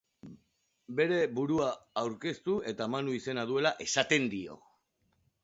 [0.99, 1.67] Bere burua
[2.03, 4.59] aurkeztu eta Manu izena duela esaten dio.